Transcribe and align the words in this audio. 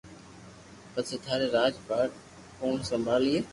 پسو 0.91 1.15
ٿارو 1.23 1.47
راج 1.57 1.73
پاٺ 1.87 2.09
ڪوڻ 2.59 2.75
سمڀالئي 2.89 3.37